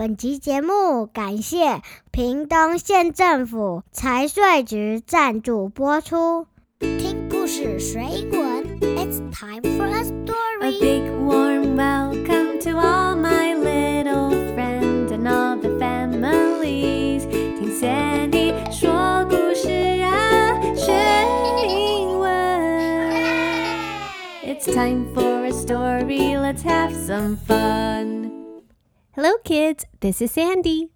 [0.00, 1.81] 本集节目感谢
[2.11, 6.47] 屏东县政府财税局赞助播出。
[6.79, 10.79] 听故事学英文，It's time for a A story。
[10.79, 17.27] big warm welcome to all my little friends and all the families。
[17.29, 19.69] 听 Sandy 说故事
[20.01, 20.91] 啊，学
[21.67, 22.31] 英文。
[24.43, 26.37] It's time for a story.
[26.37, 28.19] Let's have some fun.
[29.12, 29.84] Hello, kids.
[30.00, 30.90] This is Sandy.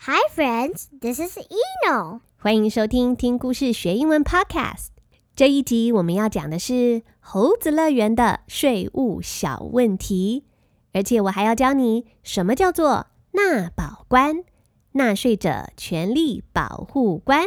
[0.00, 2.20] Hi friends, this is Eno。
[2.36, 4.88] 欢迎收听听故事学英文 Podcast。
[5.34, 10.44] 这一集我们要讲的是猴子乐园的税务小问题，
[10.92, 14.44] 而且我还要教你什么叫做纳保官，
[14.92, 17.46] 纳税者权利保护官。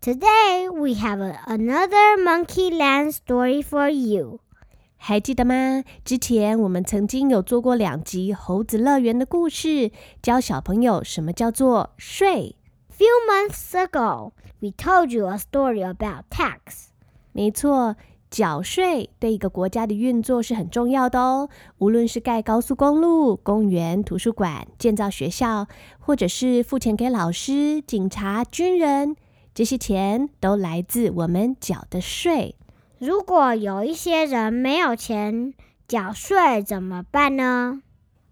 [0.00, 4.40] Today we have a- another Monkey Land story for you.
[4.99, 5.83] 还记得吗？
[6.03, 12.55] 之前我们曾经有做过两集猴子乐园的故事，教小朋友什么叫做税。
[12.97, 16.87] Few months ago, we told you a story about tax.
[17.31, 17.95] 没错，
[18.31, 21.47] 缴税对一个国家的运作是很重要的哦。
[21.77, 25.67] 无论是盖高速公路、公园、图书馆、建造学校，
[25.99, 29.15] 或者是付钱给老师、警察、军人，
[29.53, 32.55] 这些钱都来自我们缴的税。
[32.99, 35.53] 如果有一些人没有钱
[35.87, 37.83] 缴税怎么办呢？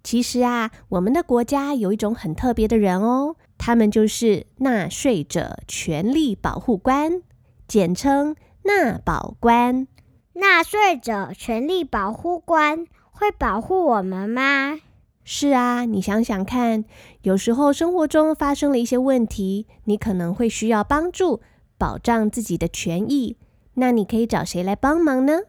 [0.03, 7.21] 其实啊，我们的国家有一种很特别的人哦，他们就是纳税者权利保护官，
[7.67, 9.87] 简称纳保官。
[10.33, 14.79] 纳税者权利保护官会保护我们吗？
[15.23, 16.85] 是啊，你想想看，
[17.21, 21.41] 有时候生活中发生了一些问题，你可能会需要帮助，
[21.77, 23.37] 保障自己的权益。
[23.74, 25.42] 那你可以找谁来帮忙呢？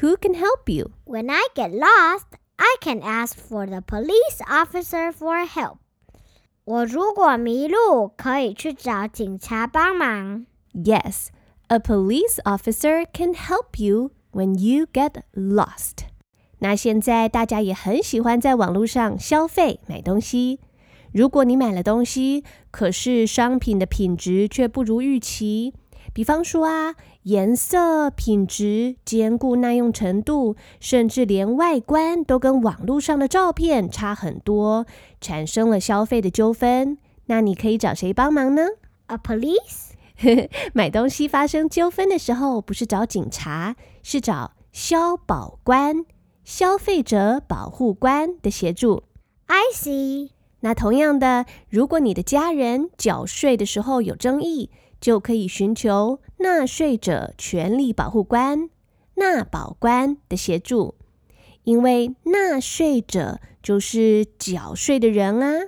[0.00, 0.92] Who can help you？
[1.04, 2.26] When I get lost,
[2.56, 5.78] I can ask for the police officer for help.
[6.64, 10.46] 我如果迷路，可以去找警察帮忙。
[10.72, 11.28] Yes,
[11.68, 16.06] a police officer can help you when you get lost.
[16.58, 20.60] 那现在大家也很喜欢在网络上消费买东西。
[21.12, 25.72] 如果你买了东西，可是商品的品质却不如预期，
[26.12, 34.85] 比方说啊， 颜色、品质、坚固耐用程度，甚至连外观都跟网络上的照片差很多，
[35.21, 36.97] 产生了消费的纠纷，
[37.27, 38.63] 那你可以找谁帮忙呢
[39.07, 39.91] ？A police?
[40.73, 46.05] 买东西发生纠纷的时候，不是找警察，是找消保官、
[46.43, 49.03] 消费者保护官的协助。
[49.47, 50.31] I see.
[50.59, 54.69] 那同样的，如果你的家人缴税的时候有争议，
[55.03, 58.69] 就可以寻求纳税者权利保护官、
[59.15, 60.95] 纳保官的协助，
[61.65, 65.65] 因为纳税者就是缴税的人啊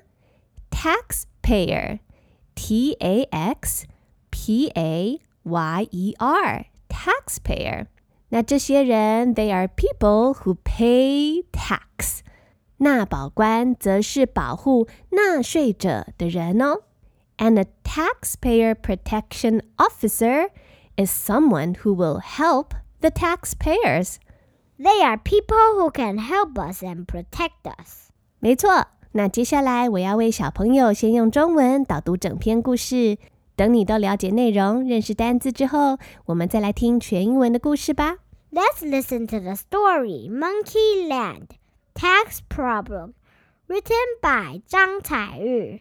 [0.72, 3.88] ，taxpayer，T A X
[4.30, 7.88] P A Y E R，taxpayer。
[8.30, 12.20] 那这些人，they are people who pay tax。
[12.78, 16.84] 纳保官则是保护纳税者的人哦。
[17.39, 20.49] And a taxpayer protection officer
[20.97, 24.19] is someone who will help the taxpayers.
[24.79, 28.11] They are people who can help us and protect us.
[28.39, 33.19] 没错，那接下来我要为小朋友先用中文导读整篇故事。
[33.57, 38.17] 等你都了解内容、认识单字之后，我们再来听全英文的故事吧。
[38.51, 41.49] Let's listen to the story Monkey Land
[41.95, 43.13] Tax Problem,
[43.69, 45.81] written by 张彩玉。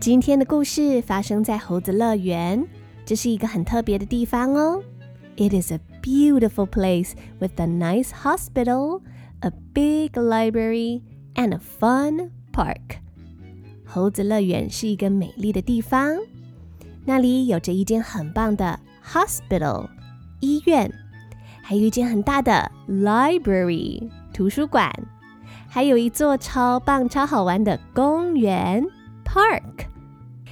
[0.00, 2.66] 今天的故事发生在猴子乐园，
[3.04, 4.82] 这是一个很特别的地方哦。
[5.36, 9.02] It is a beautiful place with a nice hospital,
[9.40, 11.02] a big library,
[11.34, 13.00] and a fun park.
[13.95, 16.17] 猴子乐园是一个美丽的地方，
[17.05, 19.87] 那里有着一间很棒的 hospital
[20.41, 20.91] 医院，
[21.61, 24.91] 还有一间很大的 library 图书馆，
[25.69, 28.85] 还有一座超棒、超好玩的公园
[29.23, 29.85] park。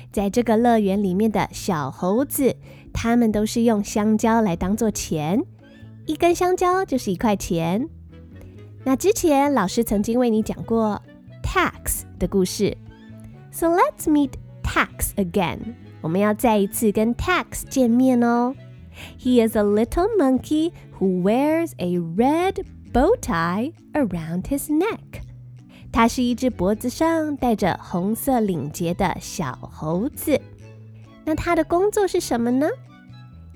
[0.10, 2.56] 在这个乐园里面的小猴子，
[2.94, 5.44] 他们都是用香蕉来当做钱，
[6.06, 7.90] 一根香蕉就是一块钱。
[8.86, 11.01] 那之前老师曾经为你讲过
[11.44, 12.78] tax 的故事
[13.54, 14.32] So let's meet
[14.64, 15.76] tax again.
[16.02, 17.64] 我们要再一次跟 Tax
[19.24, 25.22] is a little monkey who wears a red bow tie around his neck.
[25.92, 30.42] 它是一只脖子上戴着红色领结的小猴子。
[31.24, 32.68] 那它的工作是什么呢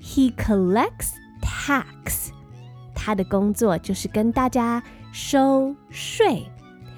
[0.00, 1.10] ？He collects
[1.42, 2.30] tax.
[2.94, 4.80] 他的工作就是跟大家
[5.12, 6.46] 收税。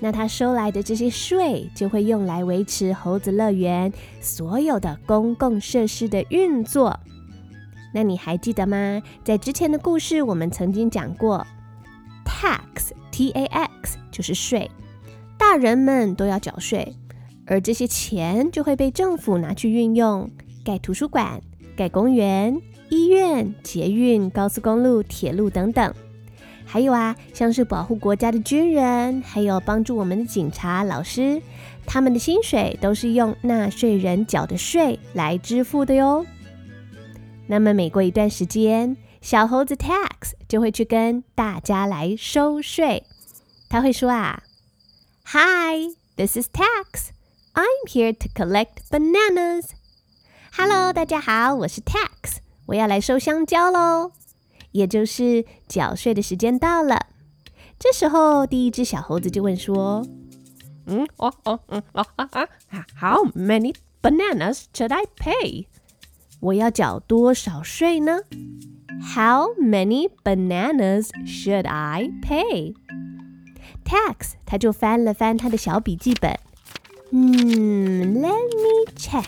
[0.00, 6.98] 那他收来的这些税就会用来维持猴子乐园所有的公共设施的运作。
[7.94, 9.00] 那你还记得吗？
[9.22, 11.46] 在之前的故事，我们曾经讲过
[13.17, 14.69] T A X 就是税，
[15.39, 16.95] 大人们都要缴税，
[17.47, 20.29] 而这些钱就会被政府拿去运用，
[20.63, 21.41] 盖图书馆、
[21.75, 25.91] 盖公园、医院、捷运、高速公路、铁路等等。
[26.63, 31.41] 还有啊，像是保护国家的军人，还有帮助我们的警察、老师，
[31.87, 36.23] 他们的薪水都是用纳税人缴的税来支付的哟。
[37.47, 38.95] 那么每过一段时间，
[39.26, 43.04] 小猴子 Tax 就会去跟大家来收税。
[43.68, 47.10] 他会说啊：“Hi, this is Tax.
[47.54, 49.66] I'm here to collect bananas.”
[50.56, 54.12] Hello，大家好，我是 Tax，我要来收香蕉喽。
[54.72, 57.06] 也就是缴税的时间到了。
[57.78, 62.48] 这时候，第一只小猴子就问说：“嗯，哦哦嗯哦啊啊，
[63.00, 65.66] How many bananas should I pay？”
[66.40, 68.20] 我要缴多少税呢
[69.14, 72.74] ？How many bananas should I pay?
[73.84, 76.38] Tax，他就翻了翻他的小笔记本。
[77.10, 79.24] 嗯，Let me check，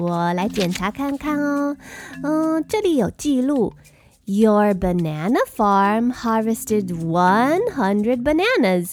[0.00, 1.76] 我来检查看看哦。
[2.22, 3.74] 嗯，这里有记录，
[4.24, 8.92] Your banana farm harvested one hundred bananas。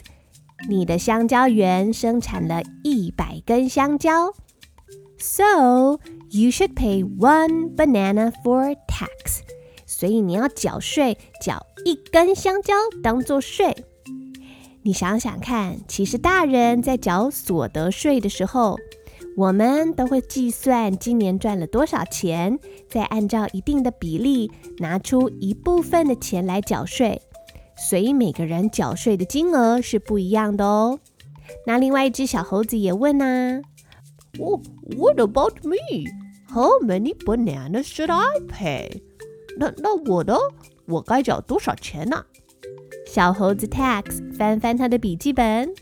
[0.68, 4.34] 你的香蕉园生产了一百根香蕉。
[5.18, 6.00] So
[6.30, 9.42] you should pay one banana for tax。
[9.97, 13.73] 所以你要缴税，缴一根香蕉当做税。
[14.83, 18.77] 你想想看，其实大人在缴所得税的时候，
[19.37, 22.59] 我们都会计算今年赚了多少钱，
[22.89, 27.23] 再按照一定的比例拿出一部分的钱来缴税。
[27.77, 30.99] 所以每个人缴税的金额是不一样的哦。
[31.67, 33.63] 那另外一只小猴子也问啊。
[34.41, 34.61] Oh,
[34.97, 36.05] what about me?
[36.53, 39.03] How many bananas should I pay?
[39.58, 40.36] 那那我呢？
[40.86, 42.26] 我该缴多少钱呢？
[43.06, 45.74] 小猴子 Tax 翻翻他的笔记本，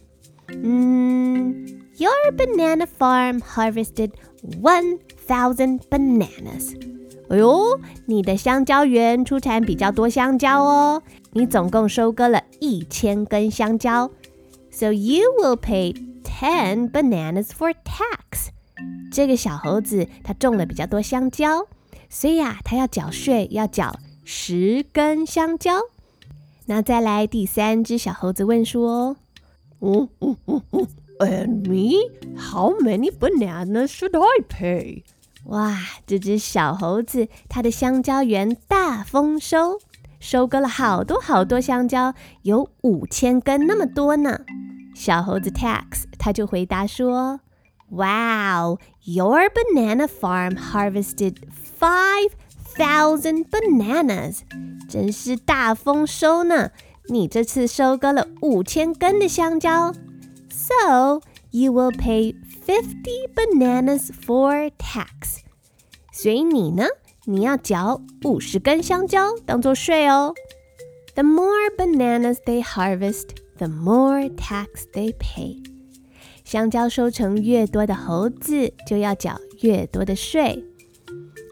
[0.64, 1.66] 嗯，
[1.98, 4.12] Your banana farm harvested
[4.62, 6.76] one thousand bananas。
[7.30, 11.02] 哎呦，你的香蕉园出产比较多香蕉哦，
[11.34, 14.10] 你总共收割了一千根香蕉。
[14.72, 15.94] So you will pay
[16.24, 18.50] ten bananas for tax。
[19.12, 21.68] 这个小猴子它种了比较多香蕉，
[22.15, 25.81] 所以呀，他要缴税，要缴十根香蕉。
[26.67, 29.17] 那再来第三只小猴子问说
[29.81, 30.11] ：“嗯
[31.19, 32.11] ，And me?
[32.37, 35.05] How many bananas should I pay？”
[35.47, 39.81] 哇，这只小猴子它的香蕉园大丰收，
[40.21, 44.41] 收割了好多好多香蕉，有五千根那么多呢。
[44.95, 47.41] 小猴子 Tax 他就回答说
[47.92, 51.38] ：“Wow, your banana farm harvested
[51.80, 52.32] five
[52.76, 54.40] thousand bananas，
[54.90, 56.72] 真是大丰收呢！
[57.10, 59.94] 你这次收割了五千根的香蕉。
[60.50, 61.22] So
[61.52, 65.40] you will pay fifty bananas for tax。
[66.12, 66.86] 所以你呢，
[67.26, 70.34] 你要缴五十根香蕉当做税哦。
[71.16, 75.64] The more bananas they harvest。” the more tax they pay。
[76.52, 80.64] 香蕉收成越多的猴子就要缴越多的税。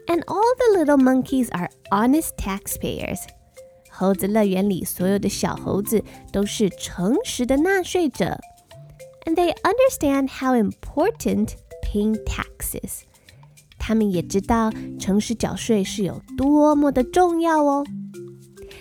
[0.06, 3.18] And all the little monkeys are honest taxpayers。
[3.90, 8.38] 猴子乐园里所有的小猴子都是诚实的纳税者。
[9.24, 13.02] And they understand how important paying taxes。
[13.78, 17.84] 他们也知道诚实缴税是有多么的重要哦。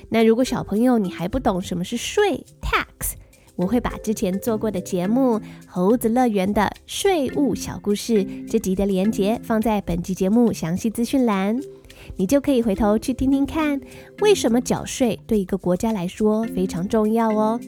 [0.10, 2.79] 那如果小朋友你还不懂什么是税 tax，
[3.61, 11.61] 我会把之前做过的节目《猴子乐园的税务小故事》这集的连接放在本集节目详细资讯栏，
[12.17, 13.79] 你就可以回头去听听看，
[14.23, 17.61] 为什么缴税对一个国家来说非常重要哦。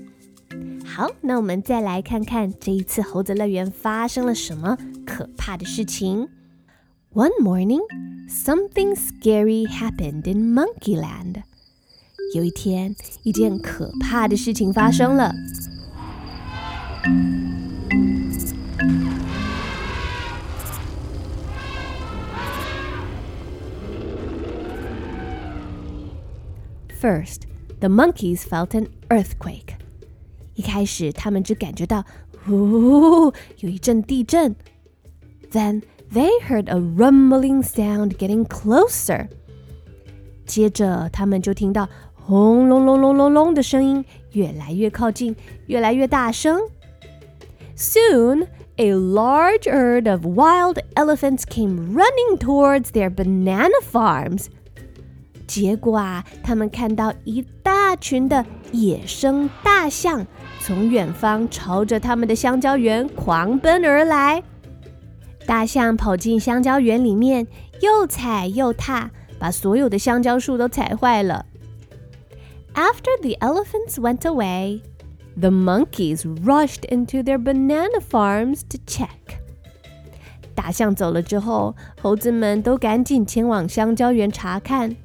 [0.82, 6.26] 好，那我们再来看看这一次猴子乐园发生了什么可怕的事情。
[7.12, 7.82] One morning,
[8.30, 11.42] something scary happened in Monkeyland.
[12.34, 15.34] 有一天，一件可怕的事情发生了。
[26.99, 27.43] First,
[27.79, 29.75] the monkeys felt an earthquake.
[30.55, 32.03] 一开始，他们只感觉到“
[32.43, 34.55] 呼”有一阵地震。
[35.51, 39.27] Then they heard a rumbling sound getting closer.
[40.45, 45.35] 接着，他们就听到轰隆隆隆隆隆的声音越来越靠近，
[45.67, 46.59] 越来越大声。
[47.75, 48.47] Soon,
[48.77, 54.47] a large herd of wild elephants came running towards their banana farms.
[55.47, 60.25] 结果啊，他们看到一大群的野生大象
[60.59, 64.43] 从远方朝着他们的香蕉园狂奔而来。
[65.45, 67.47] 大象跑进香蕉园里面，
[67.79, 69.09] 又踩又踏，
[69.39, 71.45] 把所有的香蕉树都踩坏了。
[72.73, 74.81] After the elephants went away,
[75.39, 79.07] the monkeys rushed into their banana farms to check.
[80.55, 84.95] 大象走了之后，猴子们都赶紧前往香蕉园查看。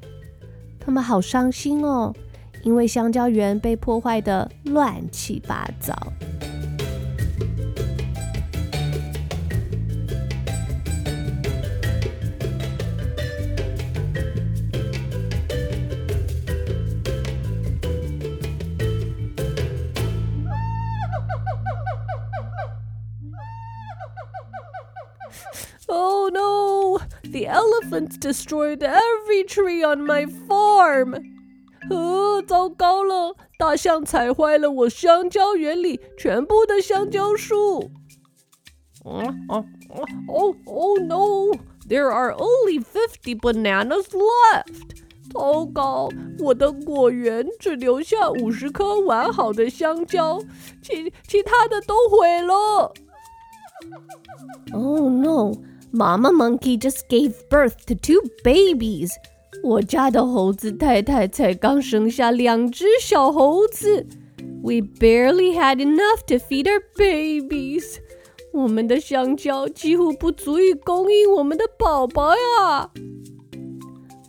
[0.81, 2.14] 他们好伤心哦，
[2.62, 5.95] 因为香蕉园被破坏的乱七八糟。
[27.37, 31.23] The elephants destroyed every tree on my farm.
[31.90, 33.35] 呃，糟糕了！
[33.59, 37.90] 大象踩坏了我香蕉园里全部的香蕉树。
[39.04, 41.59] 嗯哦哦哦哦 no!
[41.88, 45.00] There are only fifty bananas left.
[45.33, 50.40] 糟糕，我的果园只留下五十颗完好的香蕉，
[50.83, 52.92] 其其他的都毁了。
[54.73, 55.52] Oh no!
[55.92, 59.11] Mama monkey just gave birth to two babies.
[59.62, 64.07] 我家的猴子太太才刚生下两只小猴子。
[64.62, 67.99] We barely had enough to feed our babies.
[68.52, 72.90] 我们的香蕉几乎不足以供应我们的宝宝呀。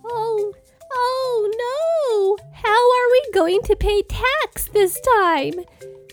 [0.04, 2.38] Oh, oh no!
[2.54, 5.66] How are we going to pay tax this time?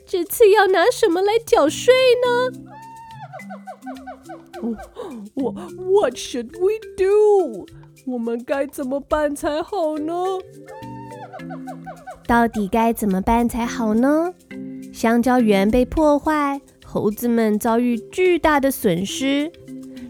[0.07, 2.71] 这次要拿什么来缴税呢
[5.36, 7.66] What What should we do？
[8.06, 10.14] 我们该怎么办才好呢？
[12.28, 14.34] 到底该怎么办才好呢？
[14.94, 19.52] 香蕉园被破坏，猴子们遭遇巨大的损失，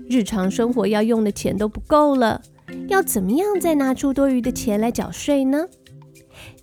[0.09, 2.41] 日常生活要用的钱都不够了，
[2.87, 5.67] 要怎么样再拿出多余的钱来缴税呢？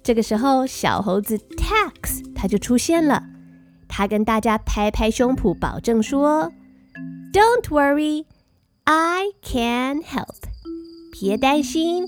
[0.03, 3.23] 这个时候，小猴子 Tax 他就出现了，
[3.89, 6.53] 他跟大家拍拍胸脯，保证说。
[7.33, 8.27] Don't worry,
[8.85, 10.37] I can help.
[11.13, 12.05] 别担心，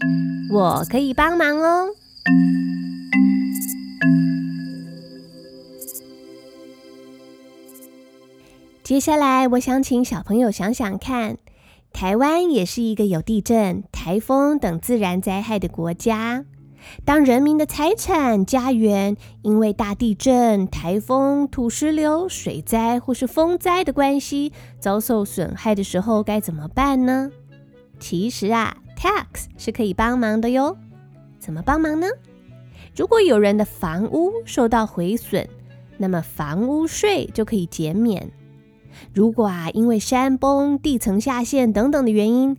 [0.52, 1.88] 我可以帮忙哦。
[8.82, 11.38] 接下来，我想请小朋友想想看，
[11.94, 16.44] 台湾也是一个有地震、台风等自然灾害的国家。
[17.04, 27.30] 当人民的财产、家园因为大地震、台风、土石流、水灾或是风灾的关系遭受损害的时候，该怎么办呢？
[27.98, 30.76] 其实啊，tax 是可以帮忙的哟。
[31.38, 32.06] 怎么帮忙呢？
[32.96, 35.48] 如果有人的房屋受到毁损，
[35.98, 38.30] 那么房屋税就可以减免。
[39.12, 42.56] 如果啊，因为山崩、地层下陷等等的原因，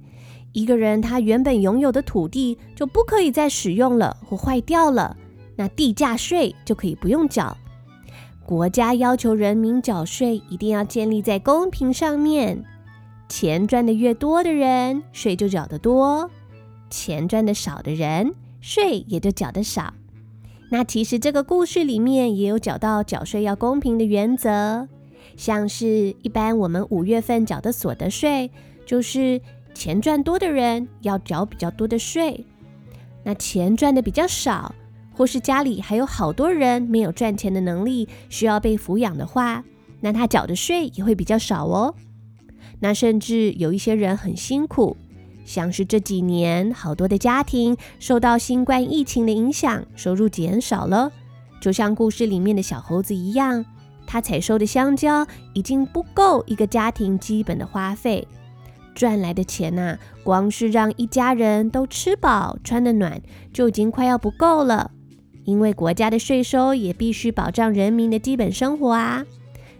[0.55, 5.17] 一个人他原本拥有的土地就不可以再使用了或坏掉了，
[5.57, 7.57] 那地价税就可以不用缴。
[8.45, 12.63] 国家要求人民缴税，一定要建立在公平上面。
[13.27, 16.29] 钱赚的越多的人，税就缴得多；
[16.89, 19.93] 钱赚的少的人，税也就缴得少。
[20.69, 24.87] 那其实这个故事里面也有讲到缴税要公平的原则，
[25.35, 28.49] 像是一般我们五月份缴的所得税，
[28.85, 29.41] 就是。
[29.75, 32.43] 钱赚多的人要缴比较多的税，
[33.23, 34.73] 那钱赚的比较少，
[35.13, 39.63] 或是家里还有好多人没有赚钱的能力，需要被抚养的话，
[39.99, 41.93] 那他缴的税也会比较少哦。
[42.79, 44.95] 那甚至有一些人很辛苦，
[45.45, 51.11] 像是这几年好多的家庭受到新冠疫情的影响，收入减少了，
[51.59, 53.63] 就像故事里面的小猴子一样，
[54.07, 58.27] 他采收的香蕉已经不够一个家庭基本的花费。
[58.95, 63.21] 赚来的钱呐，光是让一家人都吃饱、穿得暖，
[63.53, 64.89] 就已经快要不够了。
[65.43, 69.23] 因为国家的税收也必须保障人民的基本生活啊。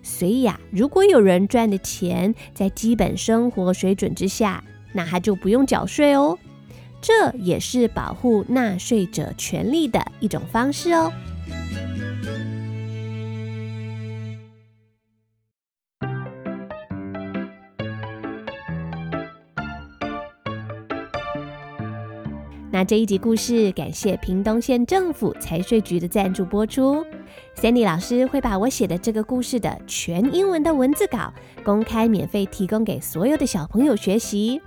[0.03, 6.38] 所以呀，如果有人赚的钱在基本生活水准之下，那他就不用缴税哦。
[7.01, 11.12] 这也是保护纳税者权利的一种方式哦。
[22.86, 27.04] 这一集故事感谢屏东县政府财税局的赞助播出。
[27.56, 34.62] Sandy 老师会把我写的这个故事的全英文的文字稿公开免费提供给所有的小朋友学习，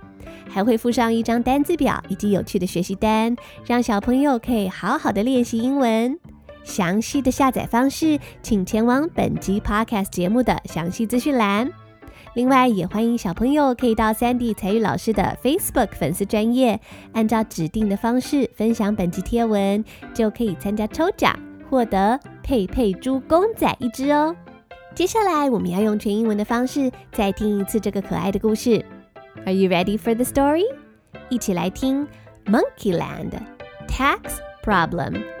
[0.49, 3.35] 还会附上一张单字表以及有趣的学习单，
[3.65, 6.19] 让小朋友可以好好的练习英文。
[6.63, 11.71] 详细的下载方式，请前往本集 Podcast 节目的详细资讯栏。
[12.35, 16.79] 另外，也欢迎小朋友可以到 Sandy 才艺老师的 Facebook 粉丝专业，
[17.13, 19.83] 按照指定的方式分享本集贴文，
[20.13, 21.37] 就可以参加抽奖，
[21.69, 24.35] 获得佩佩猪公仔一只哦。
[24.93, 28.85] 接下来，我们要用全英文的方式再听一次这个可爱的故事。
[29.45, 30.65] Are you ready for the story？
[31.29, 32.07] 一起来听
[32.45, 33.31] Monkeyland
[33.87, 34.19] Tax
[34.63, 35.38] Problem。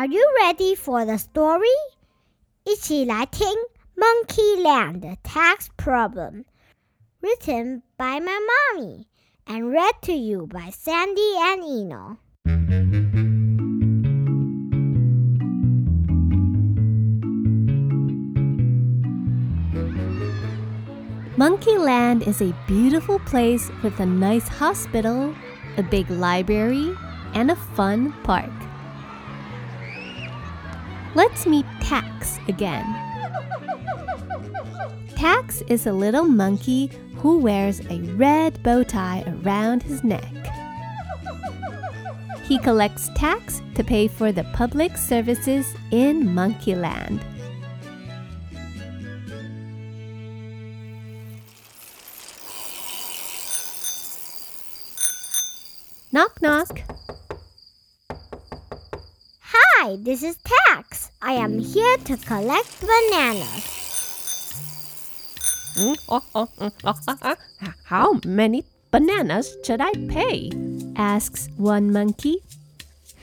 [0.00, 1.76] Are you ready for the story?
[2.64, 3.46] 一起来听
[3.96, 6.44] Monkeyland Tax Problem,
[7.20, 9.06] written by my mommy
[9.46, 12.18] and read to you by Sandy and Eno.
[21.36, 25.34] Monkeyland is a beautiful place with a nice hospital,
[25.76, 26.96] a big library,
[27.34, 28.50] and a fun park.
[31.13, 32.85] Let's meet Tax again.
[35.17, 40.23] Tax is a little monkey who wears a red bow tie around his neck.
[42.43, 47.21] He collects tax to pay for the public services in Monkeyland.
[56.13, 56.81] Knock, knock.
[59.81, 61.09] Hi, this is Tax.
[61.23, 63.65] I am here to collect bananas.
[67.85, 70.51] How many bananas should I pay?
[70.95, 72.43] asks one monkey.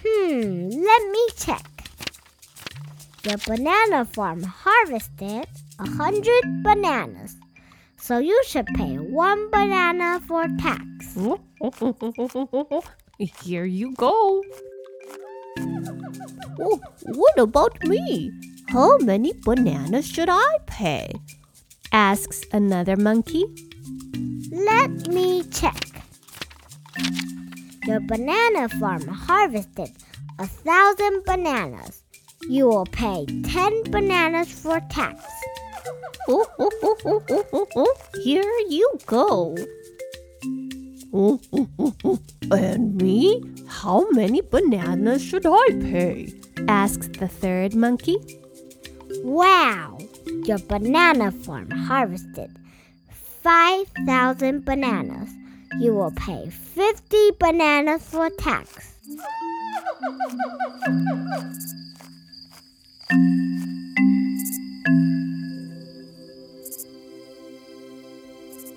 [0.05, 1.63] Hmm, let me check.
[3.23, 5.47] The banana farm harvested
[5.79, 7.37] a hundred bananas,
[7.99, 11.15] so you should pay one banana for tax.
[13.47, 14.43] Here you go.
[16.61, 18.33] Oh, what about me?
[18.71, 21.13] How many bananas should I pay?
[21.93, 23.45] asks another monkey.
[24.51, 26.03] Let me check.
[27.87, 29.91] Your banana farm harvested
[30.39, 32.03] a thousand bananas.
[32.49, 35.25] You will pay ten bananas for tax.
[36.29, 37.23] Oh, oh,
[37.77, 37.95] oh.
[38.23, 39.57] Here you go.
[42.51, 43.43] And me?
[43.67, 46.38] How many bananas should I pay?
[46.67, 48.17] Asks the third monkey.
[49.23, 49.99] Wow!
[50.45, 52.51] Your banana farm harvested
[53.43, 55.31] 5,000 bananas.
[55.79, 58.95] You will pay 50 bananas for tax.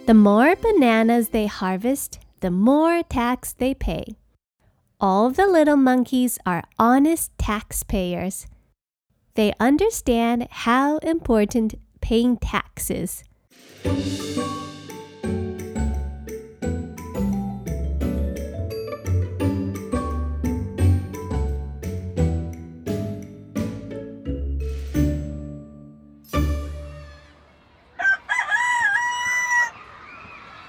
[0.07, 4.17] The more bananas they harvest, the more tax they pay.
[5.03, 8.45] All the little monkeys are honest taxpayers.
[9.33, 13.23] They understand how important paying taxes.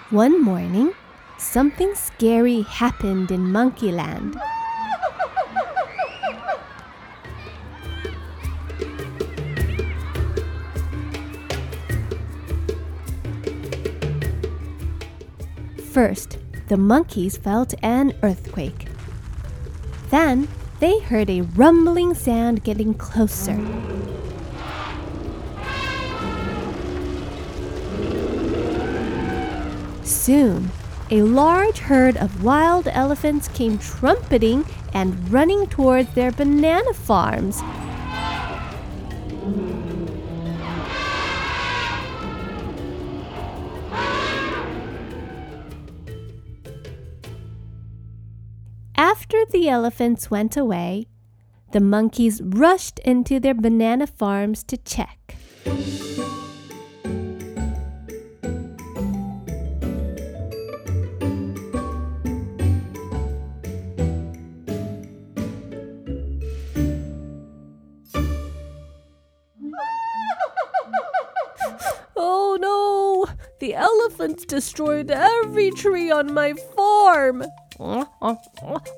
[0.09, 0.95] One morning,
[1.43, 4.41] something scary happened in Monkeyland.
[15.91, 18.87] First, the monkeys felt an earthquake.
[20.09, 20.49] Then,
[20.81, 23.61] they heard a rumbling sound getting closer.
[30.03, 30.71] Soon,
[31.12, 37.61] a large herd of wild elephants came trumpeting and running towards their banana farms.
[48.96, 51.09] After the elephants went away,
[51.72, 55.37] the monkeys rushed into their banana farms to check.
[74.23, 77.45] Elephants destroyed every tree on my farm.
[77.81, 78.39] Oh, oh,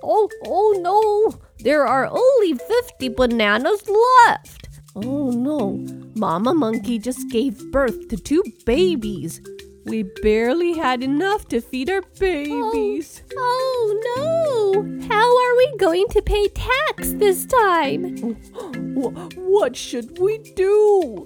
[0.03, 1.41] oh, oh no!
[1.61, 3.83] There are only 50 bananas
[4.27, 4.69] left.
[4.95, 5.79] Oh no!
[6.15, 9.41] Mama Monkey just gave birth to two babies.
[9.87, 13.23] We barely had enough to feed our babies.
[13.35, 15.09] Oh, oh no!
[15.09, 18.37] How are we going to pay tax this time?
[19.37, 21.25] What should we do?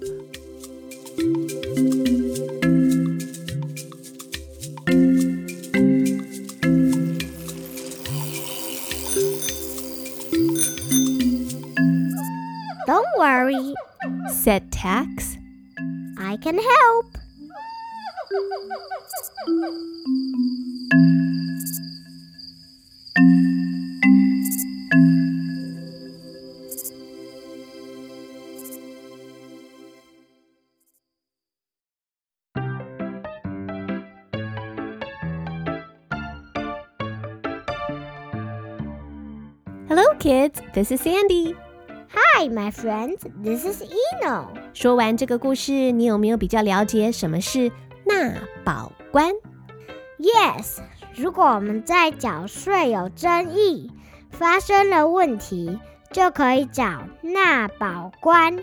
[13.19, 13.73] Worry,
[14.31, 15.37] said Tax.
[16.17, 17.05] I can help.
[39.89, 40.61] Hello, kids.
[40.73, 41.57] This is Sandy.
[42.39, 43.17] Hi, my friends.
[43.43, 44.45] This is Eno.
[44.73, 47.69] 说完这个故事，你有没有比较了解什么是
[48.05, 49.33] 纳保官
[50.17, 50.77] ？Yes，
[51.13, 53.91] 如果我们在缴税有争议，
[54.29, 55.77] 发生了问题，
[56.13, 58.57] 就可以找纳保官、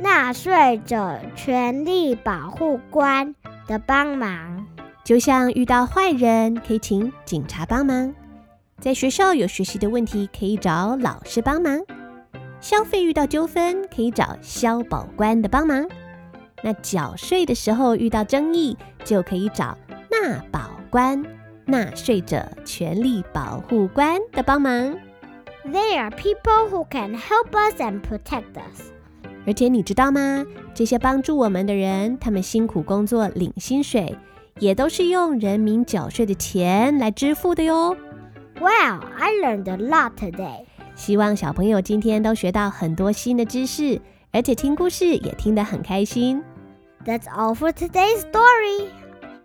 [0.00, 3.36] 纳税者权利保护官
[3.68, 4.66] 的帮忙。
[5.04, 8.12] 就像遇到坏人，可以请警察帮忙；
[8.80, 11.78] 在学校有学习的问题，可以找老师帮忙；
[12.66, 15.86] 消费遇到纠纷，可以找消保官的帮忙。
[16.64, 19.78] 那缴税的时候遇到争议，就可以找
[20.10, 21.24] 纳保官、
[21.64, 24.72] 纳税者权利保护官的帮忙。
[25.64, 28.90] They are people who can help us and protect us.
[29.46, 30.44] 而且你知道吗？
[30.74, 34.18] 这些帮助我们的人，他们辛苦工作领薪水，
[34.58, 37.96] 也都是用人民缴税的钱来支付的哟。
[38.58, 40.64] Wow, I learned a lot today.
[40.96, 44.00] 希望小朋友今天都学到很多新的知识，
[44.32, 46.42] 而且听故事也听得很开心。
[47.04, 48.88] That's all for today's story.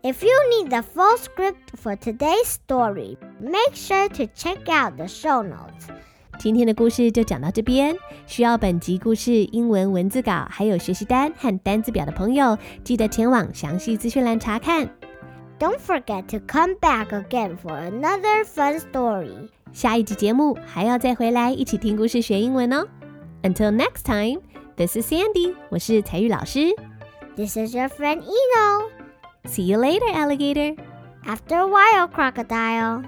[0.01, 5.05] If you need the full script for today's story, make sure to check out the
[5.05, 5.93] show notes.
[6.39, 7.95] 今天的故事就讲到这边。
[8.25, 14.89] 需要本集故事英文文字稿还有学习单和单字表的朋友，记得前往详细资讯栏查看。
[15.60, 19.48] Don't forget to come back again for another fun story.
[19.72, 22.86] 下一集节目还要再回来一起听故事学英文哦。
[23.42, 24.40] Until next time,
[24.76, 26.74] this is Sandy，我是彩玉老师。
[27.36, 28.90] This is your friend Eno.
[29.44, 30.76] See you later, alligator.
[31.24, 33.04] After a while, crocodile.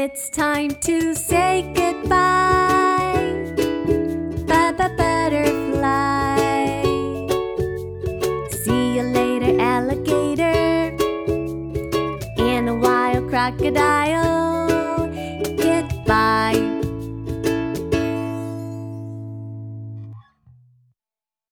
[0.00, 3.18] It's time to say goodbye.
[4.46, 6.38] Baba butterfly.
[8.62, 10.94] See you later, alligator.
[12.38, 14.27] In a wild crocodile.